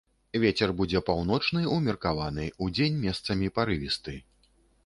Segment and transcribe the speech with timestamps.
[0.43, 4.19] Вецер будзе паўночны ўмеркаваны, удзень месцамі парывісты.